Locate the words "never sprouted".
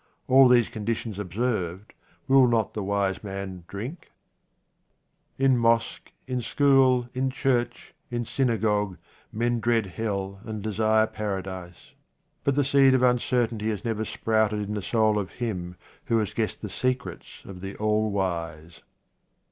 13.85-14.61